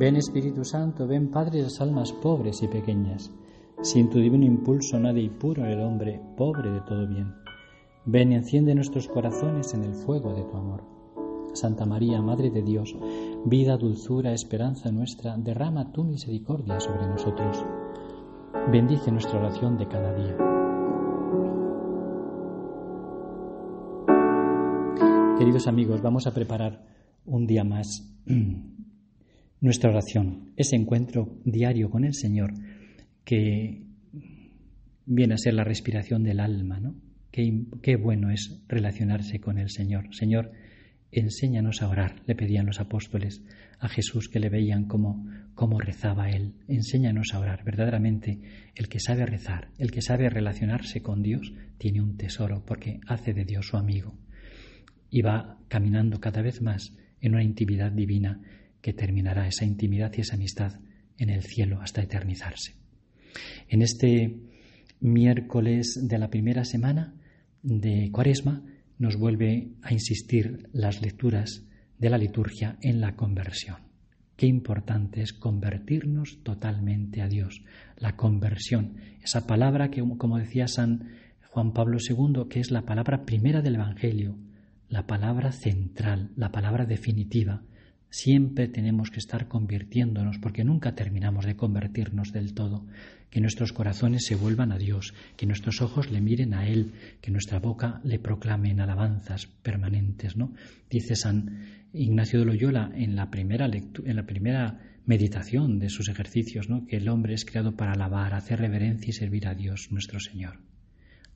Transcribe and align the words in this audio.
Ven 0.00 0.16
Espíritu 0.16 0.64
Santo, 0.64 1.06
ven 1.06 1.30
Padre 1.30 1.58
de 1.58 1.64
las 1.64 1.78
almas 1.82 2.10
pobres 2.10 2.62
y 2.62 2.68
pequeñas. 2.68 3.30
Sin 3.82 4.08
tu 4.08 4.18
divino 4.18 4.46
impulso 4.46 4.98
nadie 4.98 5.28
puro 5.28 5.62
en 5.62 5.72
el 5.72 5.80
hombre, 5.82 6.22
pobre 6.38 6.70
de 6.70 6.80
todo 6.80 7.06
bien. 7.06 7.34
Ven 8.06 8.32
y 8.32 8.36
enciende 8.36 8.74
nuestros 8.74 9.08
corazones 9.08 9.74
en 9.74 9.84
el 9.84 9.92
fuego 9.92 10.32
de 10.32 10.44
tu 10.44 10.56
amor. 10.56 10.84
Santa 11.52 11.84
María, 11.84 12.22
Madre 12.22 12.48
de 12.48 12.62
Dios, 12.62 12.96
vida, 13.44 13.76
dulzura, 13.76 14.32
esperanza 14.32 14.90
nuestra, 14.90 15.36
derrama 15.36 15.92
tu 15.92 16.02
misericordia 16.02 16.80
sobre 16.80 17.06
nosotros. 17.06 17.62
Bendice 18.72 19.12
nuestra 19.12 19.38
oración 19.38 19.76
de 19.76 19.86
cada 19.86 20.14
día. 20.14 20.36
Queridos 25.38 25.66
amigos, 25.66 26.00
vamos 26.00 26.26
a 26.26 26.32
preparar 26.32 26.86
un 27.26 27.46
día 27.46 27.64
más 27.64 28.10
nuestra 29.60 29.90
oración, 29.90 30.52
ese 30.56 30.76
encuentro 30.76 31.38
diario 31.44 31.90
con 31.90 32.04
el 32.04 32.14
Señor 32.14 32.52
que 33.24 33.82
viene 35.06 35.34
a 35.34 35.38
ser 35.38 35.54
la 35.54 35.64
respiración 35.64 36.22
del 36.22 36.40
alma, 36.40 36.80
¿no? 36.80 36.94
Qué, 37.30 37.96
bueno 37.96 38.30
es 38.30 38.60
relacionarse 38.68 39.38
con 39.38 39.58
el 39.58 39.70
Señor. 39.70 40.14
Señor, 40.14 40.50
enséñanos 41.12 41.80
a 41.80 41.88
orar, 41.88 42.22
le 42.26 42.34
pedían 42.34 42.66
los 42.66 42.80
apóstoles 42.80 43.42
a 43.78 43.88
Jesús 43.88 44.28
que 44.28 44.40
le 44.40 44.48
veían 44.48 44.86
cómo, 44.86 45.26
cómo 45.54 45.78
rezaba 45.78 46.30
él. 46.30 46.54
Enséñanos 46.66 47.28
a 47.32 47.38
orar. 47.38 47.64
Verdaderamente, 47.64 48.40
el 48.74 48.88
que 48.88 48.98
sabe 48.98 49.26
rezar, 49.26 49.68
el 49.78 49.92
que 49.92 50.02
sabe 50.02 50.28
relacionarse 50.28 51.02
con 51.02 51.22
Dios, 51.22 51.52
tiene 51.78 52.02
un 52.02 52.16
tesoro 52.16 52.64
porque 52.66 52.98
hace 53.06 53.32
de 53.32 53.44
Dios 53.44 53.68
su 53.68 53.76
amigo 53.76 54.14
y 55.08 55.22
va 55.22 55.58
caminando 55.68 56.20
cada 56.20 56.42
vez 56.42 56.62
más 56.62 56.96
en 57.20 57.34
una 57.34 57.44
intimidad 57.44 57.92
divina 57.92 58.40
que 58.80 58.92
terminará 58.92 59.46
esa 59.46 59.64
intimidad 59.64 60.12
y 60.16 60.22
esa 60.22 60.34
amistad 60.34 60.80
en 61.18 61.30
el 61.30 61.42
cielo 61.42 61.80
hasta 61.80 62.02
eternizarse. 62.02 62.74
En 63.68 63.82
este 63.82 64.36
miércoles 65.00 66.00
de 66.02 66.18
la 66.18 66.28
primera 66.28 66.64
semana 66.64 67.14
de 67.62 68.10
Cuaresma 68.12 68.62
nos 68.98 69.16
vuelve 69.16 69.72
a 69.82 69.92
insistir 69.92 70.68
las 70.72 71.00
lecturas 71.02 71.64
de 71.98 72.10
la 72.10 72.18
liturgia 72.18 72.78
en 72.80 73.00
la 73.00 73.16
conversión. 73.16 73.76
Qué 74.36 74.46
importante 74.46 75.20
es 75.20 75.34
convertirnos 75.34 76.42
totalmente 76.42 77.20
a 77.20 77.28
Dios. 77.28 77.62
La 77.96 78.16
conversión, 78.16 78.96
esa 79.22 79.46
palabra 79.46 79.90
que, 79.90 80.02
como 80.16 80.38
decía 80.38 80.66
San 80.66 81.10
Juan 81.50 81.72
Pablo 81.72 81.98
II, 82.00 82.48
que 82.48 82.60
es 82.60 82.70
la 82.70 82.82
palabra 82.82 83.26
primera 83.26 83.60
del 83.60 83.74
Evangelio, 83.74 84.38
la 84.88 85.06
palabra 85.06 85.52
central, 85.52 86.30
la 86.36 86.52
palabra 86.52 86.86
definitiva, 86.86 87.62
Siempre 88.10 88.66
tenemos 88.66 89.10
que 89.10 89.20
estar 89.20 89.46
convirtiéndonos 89.46 90.38
porque 90.38 90.64
nunca 90.64 90.96
terminamos 90.96 91.46
de 91.46 91.54
convertirnos 91.54 92.32
del 92.32 92.54
todo. 92.54 92.84
Que 93.30 93.40
nuestros 93.40 93.72
corazones 93.72 94.24
se 94.26 94.34
vuelvan 94.34 94.72
a 94.72 94.78
Dios, 94.78 95.14
que 95.36 95.46
nuestros 95.46 95.80
ojos 95.80 96.10
le 96.10 96.20
miren 96.20 96.52
a 96.52 96.66
Él, 96.66 96.92
que 97.20 97.30
nuestra 97.30 97.60
boca 97.60 98.00
le 98.02 98.18
proclamen 98.18 98.80
alabanzas 98.80 99.46
permanentes. 99.46 100.36
¿no? 100.36 100.52
Dice 100.90 101.14
San 101.14 101.66
Ignacio 101.92 102.40
de 102.40 102.46
Loyola 102.46 102.90
en 102.92 103.14
la 103.14 103.30
primera, 103.30 103.66
en 103.66 104.16
la 104.16 104.26
primera 104.26 104.80
meditación 105.06 105.78
de 105.78 105.88
sus 105.88 106.08
ejercicios 106.08 106.68
¿no? 106.68 106.86
que 106.86 106.96
el 106.96 107.08
hombre 107.08 107.34
es 107.34 107.44
creado 107.44 107.76
para 107.76 107.92
alabar, 107.92 108.34
hacer 108.34 108.58
reverencia 108.58 109.10
y 109.10 109.12
servir 109.12 109.46
a 109.46 109.54
Dios 109.54 109.88
nuestro 109.92 110.18
Señor. 110.18 110.58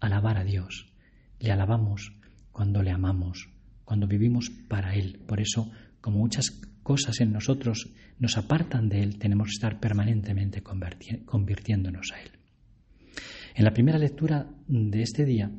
Alabar 0.00 0.38
a 0.38 0.44
Dios. 0.44 0.90
Le 1.38 1.52
alabamos 1.52 2.14
cuando 2.50 2.82
le 2.82 2.90
amamos, 2.90 3.50
cuando 3.84 4.06
vivimos 4.06 4.48
para 4.68 4.94
Él. 4.94 5.20
Por 5.26 5.40
eso 5.40 5.70
como 6.02 6.18
muchas 6.18 6.50
cosas 6.82 7.20
en 7.20 7.32
nosotros 7.32 7.90
nos 8.18 8.36
apartan 8.36 8.90
de 8.90 9.02
Él, 9.02 9.18
tenemos 9.18 9.48
que 9.48 9.54
estar 9.54 9.80
permanentemente 9.80 10.62
convirtiéndonos 10.62 12.12
a 12.12 12.20
Él. 12.20 12.30
En 13.54 13.64
la 13.64 13.72
primera 13.72 13.98
lectura 13.98 14.46
de 14.66 15.02
este 15.02 15.24
día, 15.24 15.50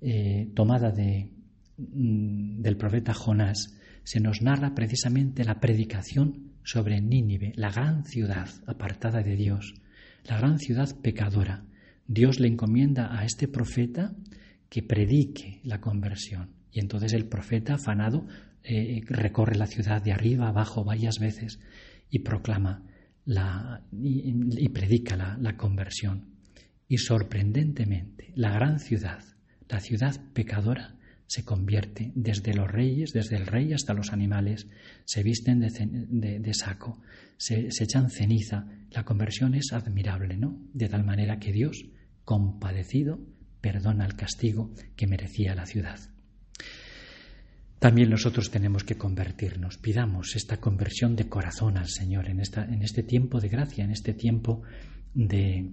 eh, 0.00 0.50
tomada 0.54 0.90
de, 0.90 1.30
mm, 1.78 2.60
del 2.60 2.76
profeta 2.76 3.14
Jonás, 3.14 3.78
se 4.02 4.20
nos 4.20 4.42
narra 4.42 4.74
precisamente 4.74 5.44
la 5.44 5.60
predicación 5.60 6.52
sobre 6.64 7.00
Nínive, 7.00 7.52
la 7.56 7.70
gran 7.70 8.04
ciudad 8.04 8.48
apartada 8.66 9.22
de 9.22 9.36
Dios, 9.36 9.74
la 10.24 10.38
gran 10.38 10.58
ciudad 10.58 10.88
pecadora. 11.00 11.64
Dios 12.06 12.40
le 12.40 12.48
encomienda 12.48 13.16
a 13.16 13.24
este 13.24 13.48
profeta 13.48 14.14
que 14.68 14.82
predique 14.82 15.60
la 15.64 15.80
conversión. 15.80 16.55
Y 16.76 16.80
entonces 16.80 17.14
el 17.14 17.24
profeta, 17.24 17.76
afanado, 17.76 18.26
eh, 18.62 19.00
recorre 19.06 19.56
la 19.56 19.66
ciudad 19.66 20.02
de 20.02 20.12
arriba 20.12 20.48
abajo 20.48 20.84
varias 20.84 21.18
veces 21.18 21.58
y 22.10 22.18
proclama 22.18 22.82
la, 23.24 23.82
y, 23.92 24.68
predica 24.68 25.16
la, 25.16 25.38
la 25.40 25.56
conversión. 25.56 26.34
Y 26.86 26.98
sorprendentemente, 26.98 28.30
la 28.34 28.50
gran 28.50 28.78
ciudad, 28.78 29.24
la 29.70 29.80
ciudad 29.80 30.20
pecadora, 30.34 30.96
se 31.26 31.46
convierte 31.46 32.12
desde 32.14 32.52
los 32.52 32.70
reyes, 32.70 33.14
desde 33.14 33.36
el 33.36 33.46
rey 33.46 33.72
hasta 33.72 33.94
los 33.94 34.12
animales, 34.12 34.68
se 35.06 35.22
visten 35.22 35.60
de, 35.60 36.38
de, 36.38 36.54
saco, 36.54 37.00
se, 37.38 37.70
se, 37.70 37.84
echan 37.84 38.10
ceniza. 38.10 38.66
La 38.90 39.06
conversión 39.06 39.54
es 39.54 39.72
admirable, 39.72 40.36
¿no? 40.36 40.60
De 40.74 40.90
tal 40.90 41.04
manera 41.04 41.38
que 41.38 41.52
Dios, 41.52 41.86
compadecido, 42.22 43.18
perdona 43.62 44.04
el 44.04 44.14
castigo 44.14 44.74
que 44.94 45.06
merecía 45.06 45.54
la 45.54 45.64
ciudad. 45.64 45.98
También 47.78 48.08
nosotros 48.08 48.50
tenemos 48.50 48.84
que 48.84 48.96
convertirnos. 48.96 49.76
Pidamos 49.76 50.34
esta 50.34 50.58
conversión 50.58 51.14
de 51.14 51.28
corazón 51.28 51.76
al 51.76 51.88
Señor 51.88 52.28
en, 52.28 52.40
esta, 52.40 52.64
en 52.64 52.82
este 52.82 53.02
tiempo 53.02 53.38
de 53.38 53.48
gracia, 53.48 53.84
en 53.84 53.90
este 53.90 54.14
tiempo 54.14 54.62
de, 55.12 55.72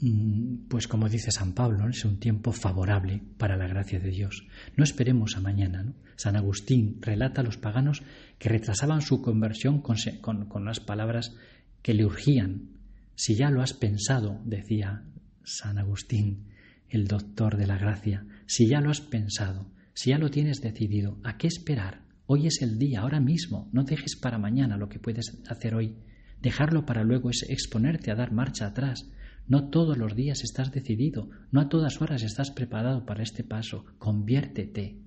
mm, 0.00 0.66
pues 0.68 0.88
como 0.88 1.08
dice 1.08 1.30
San 1.30 1.52
Pablo, 1.52 1.88
es 1.88 2.04
un 2.04 2.18
tiempo 2.18 2.50
favorable 2.50 3.22
para 3.36 3.56
la 3.56 3.68
gracia 3.68 4.00
de 4.00 4.10
Dios. 4.10 4.44
No 4.76 4.82
esperemos 4.82 5.36
a 5.36 5.40
mañana. 5.40 5.92
San 6.16 6.34
Agustín 6.34 6.98
relata 7.00 7.42
a 7.42 7.44
los 7.44 7.58
paganos 7.58 8.02
que 8.38 8.48
retrasaban 8.48 9.00
su 9.00 9.22
conversión 9.22 9.80
con, 9.80 9.96
con, 10.20 10.46
con 10.46 10.64
las 10.64 10.80
palabras 10.80 11.36
que 11.80 11.94
le 11.94 12.04
urgían. 12.04 12.70
Si 13.14 13.36
ya 13.36 13.50
lo 13.50 13.62
has 13.62 13.72
pensado, 13.72 14.40
decía 14.44 15.04
San 15.44 15.78
Agustín, 15.78 16.48
el 16.88 17.06
doctor 17.06 17.56
de 17.56 17.68
la 17.68 17.78
gracia, 17.78 18.26
si 18.46 18.66
ya 18.66 18.80
lo 18.80 18.90
has 18.90 19.00
pensado, 19.00 19.70
si 19.98 20.10
ya 20.10 20.18
lo 20.18 20.30
tienes 20.30 20.60
decidido, 20.60 21.18
¿a 21.24 21.38
qué 21.38 21.48
esperar? 21.48 22.04
Hoy 22.26 22.46
es 22.46 22.62
el 22.62 22.78
día, 22.78 23.00
ahora 23.00 23.18
mismo. 23.18 23.68
No 23.72 23.82
dejes 23.82 24.14
para 24.14 24.38
mañana 24.38 24.76
lo 24.76 24.88
que 24.88 25.00
puedes 25.00 25.42
hacer 25.48 25.74
hoy. 25.74 25.96
Dejarlo 26.40 26.86
para 26.86 27.02
luego 27.02 27.30
es 27.30 27.44
exponerte 27.48 28.12
a 28.12 28.14
dar 28.14 28.30
marcha 28.30 28.68
atrás. 28.68 29.10
No 29.48 29.70
todos 29.70 29.98
los 29.98 30.14
días 30.14 30.44
estás 30.44 30.70
decidido, 30.70 31.30
no 31.50 31.60
a 31.60 31.68
todas 31.68 32.00
horas 32.00 32.22
estás 32.22 32.52
preparado 32.52 33.06
para 33.06 33.24
este 33.24 33.42
paso. 33.42 33.86
Conviértete. 33.98 35.00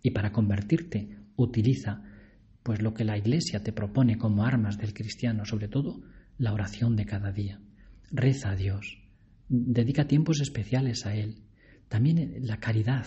Y 0.00 0.12
para 0.12 0.30
convertirte, 0.30 1.18
utiliza 1.34 2.04
pues 2.62 2.80
lo 2.82 2.94
que 2.94 3.04
la 3.04 3.18
Iglesia 3.18 3.64
te 3.64 3.72
propone 3.72 4.16
como 4.16 4.44
armas 4.44 4.78
del 4.78 4.94
cristiano, 4.94 5.44
sobre 5.44 5.66
todo 5.66 6.02
la 6.38 6.52
oración 6.52 6.94
de 6.94 7.04
cada 7.04 7.32
día. 7.32 7.60
Reza 8.12 8.52
a 8.52 8.54
Dios. 8.54 9.02
Dedica 9.48 10.06
tiempos 10.06 10.40
especiales 10.40 11.04
a 11.04 11.16
Él. 11.16 11.42
También 11.88 12.32
la 12.42 12.60
caridad, 12.60 13.06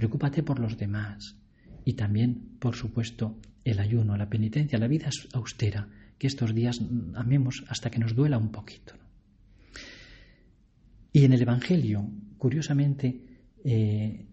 Preocúpate 0.00 0.42
por 0.42 0.58
los 0.58 0.78
demás 0.78 1.36
y 1.84 1.92
también, 1.92 2.56
por 2.58 2.74
supuesto, 2.74 3.36
el 3.62 3.78
ayuno, 3.80 4.16
la 4.16 4.30
penitencia, 4.30 4.78
la 4.78 4.88
vida 4.88 5.10
austera, 5.34 5.90
que 6.16 6.26
estos 6.26 6.54
días 6.54 6.80
amemos 7.14 7.64
hasta 7.68 7.90
que 7.90 7.98
nos 7.98 8.14
duela 8.14 8.38
un 8.38 8.50
poquito. 8.50 8.94
Y 11.12 11.26
en 11.26 11.34
el 11.34 11.42
Evangelio, 11.42 12.08
curiosamente, 12.38 13.14
eh, 13.62 14.24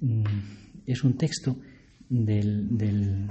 es 0.85 1.03
un 1.03 1.17
texto 1.17 1.59
del, 2.07 3.27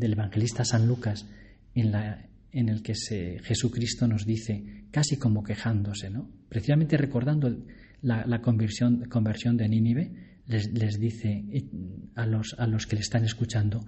evangelista 0.00 0.64
San 0.64 0.86
Lucas 0.86 1.26
en, 1.74 2.68
el 2.68 2.82
que 2.82 2.94
Jesucristo 3.42 4.06
nos 4.06 4.24
dice, 4.24 4.84
casi 4.92 5.16
como 5.16 5.42
quejándose, 5.42 6.08
¿no? 6.08 6.30
precisamente 6.48 6.96
recordando 6.96 7.52
la, 8.00 8.40
conversión 8.40 9.56
de 9.56 9.68
Nínive, 9.68 10.29
les, 10.50 10.98
dice 10.98 11.44
eh, 11.52 11.64
a 12.16 12.26
los, 12.26 12.54
a 12.58 12.66
los 12.66 12.86
que 12.86 12.96
le 12.96 13.02
están 13.02 13.24
escuchando, 13.24 13.86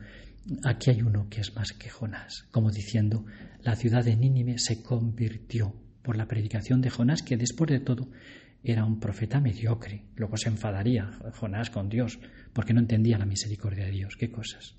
aquí 0.63 0.91
hay 0.91 1.03
uno 1.03 1.29
que 1.29 1.41
es 1.41 1.55
más 1.55 1.73
que 1.73 1.91
Jonás, 1.91 2.47
como 2.51 2.71
diciendo, 2.71 3.25
la 3.63 3.77
ciudad 3.77 4.05
de 4.05 4.17
Nínive 4.17 4.59
se 4.59 4.83
convirtió 4.83 5.75
por 6.03 6.17
la 6.17 6.29
predicación 6.29 6.81
de 6.81 6.91
Jonás, 6.91 7.23
que 7.23 7.37
después 7.37 7.71
de 7.71 7.81
todo 7.81 8.11
era 8.63 8.85
un 8.85 9.01
profeta 9.01 9.41
mediocre. 9.41 10.05
Luego 10.15 10.37
se 10.37 10.49
enfadaría 10.49 11.11
Jonás 11.35 11.71
con 11.71 11.89
Dios, 11.89 12.21
porque 12.53 12.73
no 12.73 12.81
entendía 12.81 13.19
la 13.19 13.27
misericordia 13.27 13.85
de 13.87 13.93
Dios. 13.93 14.17
¿Qué 14.17 14.31
cosas? 14.31 14.77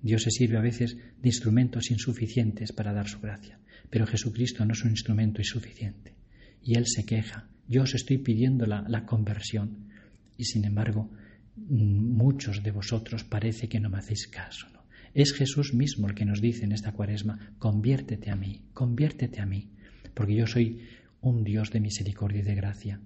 Dios 0.00 0.22
se 0.22 0.30
sirve 0.30 0.58
a 0.58 0.62
veces 0.62 0.96
de 0.96 1.28
instrumentos 1.28 1.90
insuficientes 1.90 2.72
para 2.72 2.92
dar 2.92 3.08
su 3.08 3.20
gracia, 3.20 3.58
pero 3.90 4.06
Jesucristo 4.06 4.64
no 4.64 4.72
es 4.72 4.84
un 4.84 4.90
instrumento 4.90 5.40
insuficiente. 5.40 6.14
Y 6.62 6.76
Él 6.76 6.84
se 6.86 7.04
queja. 7.04 7.48
Yo 7.66 7.82
os 7.82 7.94
estoy 7.94 8.18
pidiendo 8.18 8.66
la, 8.66 8.84
la 8.88 9.04
conversión. 9.04 9.88
Y 10.36 10.44
sin 10.44 10.64
embargo, 10.64 11.10
muchos 11.56 12.62
de 12.62 12.70
vosotros 12.70 13.24
parece 13.24 13.68
que 13.68 13.80
no 13.80 13.88
me 13.90 13.98
hacéis 13.98 14.26
caso. 14.26 14.66
Es 15.14 15.32
Jesús 15.32 15.74
mismo 15.74 16.08
el 16.08 16.14
que 16.14 16.24
nos 16.24 16.40
dice 16.40 16.64
en 16.64 16.72
esta 16.72 16.92
cuaresma, 16.92 17.54
conviértete 17.58 18.30
a 18.30 18.36
mí, 18.36 18.62
conviértete 18.72 19.40
a 19.40 19.46
mí, 19.46 19.70
porque 20.12 20.34
yo 20.34 20.46
soy 20.46 20.80
un 21.20 21.44
Dios 21.44 21.70
de 21.70 21.80
misericordia 21.80 22.40
y 22.40 22.44
de 22.44 22.54
gracia. 22.56 23.00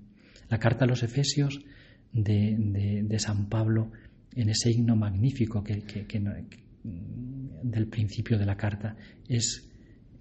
La 0.49 0.59
carta 0.59 0.87
a 0.87 0.89
los 0.89 1.03
Efesios 1.03 1.61
de, 2.13 3.17
San 3.19 3.51
Pablo, 3.51 3.93
en 4.35 4.49
ese 4.49 4.71
himno 4.71 4.97
magnífico 4.97 5.63
que, 5.63 5.83
del 7.63 7.87
principio 7.89 8.39
de 8.39 8.47
la 8.47 8.57
carta, 8.57 8.97
es 9.29 9.69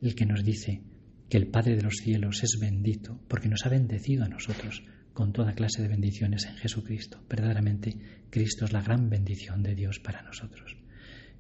el 0.02 0.14
que 0.14 0.26
nos 0.26 0.44
dice 0.44 0.82
que 1.30 1.38
el 1.38 1.48
Padre 1.48 1.78
de 1.78 1.84
los 1.84 1.96
cielos 1.96 2.44
es 2.44 2.58
bendito 2.60 3.20
porque 3.30 3.48
nos 3.48 3.66
ha 3.66 3.70
bendecido 3.70 4.26
a 4.26 4.30
nosotros 4.30 4.84
con 5.18 5.34
toda 5.34 5.56
clase 5.56 5.82
de 5.82 5.88
bendiciones 5.88 6.46
en 6.46 6.58
Jesucristo. 6.58 7.20
Verdaderamente, 7.28 7.98
Cristo 8.30 8.66
es 8.66 8.72
la 8.72 8.84
gran 8.84 9.10
bendición 9.10 9.64
de 9.64 9.74
Dios 9.74 10.00
para 10.00 10.22
nosotros. 10.22 10.78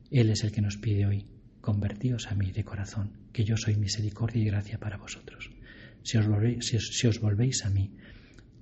Él 0.10 0.32
es 0.32 0.44
el 0.44 0.52
que 0.52 0.64
nos 0.64 0.78
pide 0.78 1.06
hoy, 1.06 1.28
convertíos 1.62 2.26
a 2.32 2.34
mí 2.34 2.52
de 2.52 2.64
corazón, 2.64 3.12
que 3.32 3.44
yo 3.44 3.56
soy 3.56 3.76
misericordia 3.76 4.42
y 4.42 4.46
gracia 4.46 4.80
para 4.80 4.98
vosotros. 4.98 5.52
Si 6.02 6.18
os, 6.18 6.28
volvéis, 7.22 7.66
a 7.66 7.70
mí, 7.70 7.94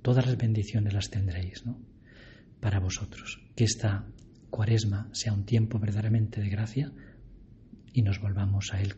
todas 0.02 0.26
las 0.26 0.36
bendiciones 0.36 0.92
las 0.92 1.08
tendréis, 1.08 1.64
¿no? 1.64 1.80
Para 2.60 2.78
vosotros. 2.78 3.40
Que 3.56 3.64
esta 3.64 4.04
cuaresma 4.50 5.08
sea 5.12 5.32
un 5.32 5.46
tiempo 5.46 5.78
verdaderamente 5.78 6.42
de 6.42 6.50
gracia 6.50 6.92
y 7.90 8.02
nos 8.02 8.20
volvamos 8.20 8.74
a 8.74 8.82
Él, 8.82 8.96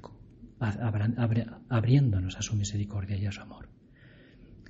abriéndonos 1.69 2.35
a 2.37 2.43
su 2.43 2.56
misericordia 2.56 3.17
y 3.17 3.26
a 3.26 3.31
su 3.31 3.41
amor. 3.41 3.68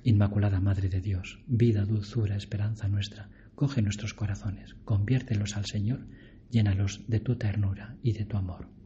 Inmaculada 0.03 0.59
Madre 0.59 0.87
de 0.87 1.01
Dios, 1.01 1.39
vida, 1.47 1.85
dulzura, 1.85 2.37
esperanza 2.37 2.87
nuestra, 2.87 3.29
coge 3.55 3.81
nuestros 3.81 4.13
corazones, 4.13 4.75
conviértelos 4.85 5.57
al 5.57 5.65
Señor, 5.65 5.99
llénalos 6.49 7.01
de 7.07 7.19
tu 7.19 7.35
ternura 7.35 7.97
y 8.01 8.13
de 8.13 8.25
tu 8.25 8.37
amor. 8.37 8.78